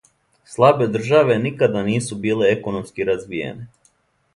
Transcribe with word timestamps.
Слабе 0.53 0.87
државе 0.95 1.37
никада 1.45 1.85
нису 1.91 2.21
биле 2.27 2.51
економски 2.59 3.11
развијене. 3.15 3.73